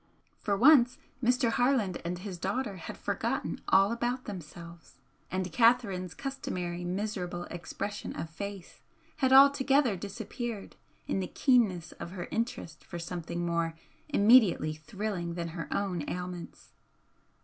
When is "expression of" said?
7.51-8.27